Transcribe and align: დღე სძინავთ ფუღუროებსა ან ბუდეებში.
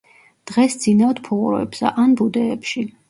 დღე 0.51 0.63
სძინავთ 0.75 1.21
ფუღუროებსა 1.27 1.93
ან 2.05 2.17
ბუდეებში. 2.23 2.85